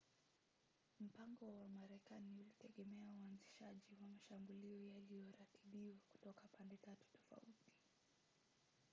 [0.99, 7.73] mpango wa marekani ulitegemea uanzishaji wa mashambulio yaliyoratibiwa kutoka pande tatu tofauti